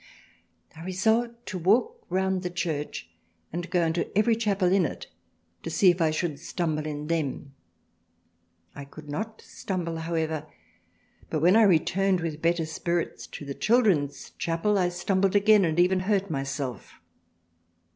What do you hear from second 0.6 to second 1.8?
I resolved to